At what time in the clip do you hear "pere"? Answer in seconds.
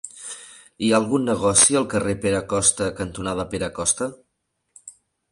2.23-2.39, 3.53-3.69